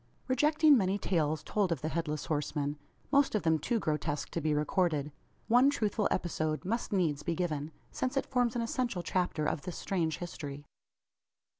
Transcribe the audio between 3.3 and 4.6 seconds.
of them too grotesque to be